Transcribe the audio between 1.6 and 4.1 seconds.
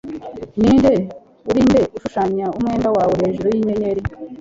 nde ushushanya umwenda wawe hejuru yinyenyeri